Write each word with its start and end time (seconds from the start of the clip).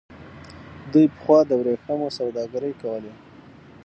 دوی 0.91 1.05
پخوا 1.15 1.39
د 1.49 1.51
ورېښمو 1.59 2.07
سوداګري 2.19 2.71
کوله. 2.81 3.13